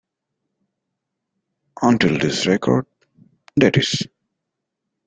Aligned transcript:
Until 1.79 2.17
this 2.17 2.47
record, 2.47 2.87
that 3.57 3.77
is. 3.77 4.07